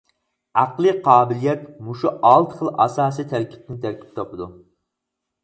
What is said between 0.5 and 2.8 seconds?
ئەقلىي قابىلىيەت مۇشۇ ئالتە خىل